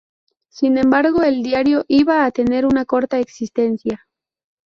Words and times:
Sin 0.49 0.79
embargo, 0.79 1.21
el 1.21 1.43
diario 1.43 1.85
iba 1.87 2.25
a 2.25 2.31
tener 2.31 2.65
una 2.65 2.85
corta 2.85 3.19
existencia. 3.19 4.07